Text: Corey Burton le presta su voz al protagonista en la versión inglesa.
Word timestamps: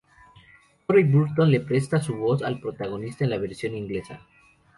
Corey 0.87 1.03
Burton 1.03 1.51
le 1.51 1.59
presta 1.59 2.01
su 2.01 2.15
voz 2.15 2.41
al 2.41 2.59
protagonista 2.59 3.23
en 3.23 3.29
la 3.29 3.37
versión 3.37 3.75
inglesa. 3.75 4.19